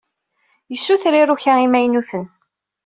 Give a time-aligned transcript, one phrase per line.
[0.71, 2.23] Yessuter iruka imaynuten.